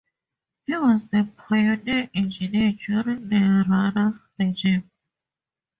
He 0.65 0.75
was 0.75 1.05
the 1.09 1.31
pioneer 1.37 2.09
engineer 2.15 2.71
during 2.71 3.29
the 3.29 3.63
Rana 3.69 4.19
regime. 4.39 4.89